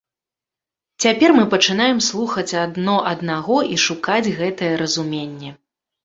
[1.03, 5.51] Цяпер мы пачынаем слухаць адно аднаго і шукаць гэтае разуменне.